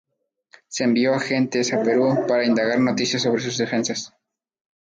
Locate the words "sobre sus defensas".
3.21-4.11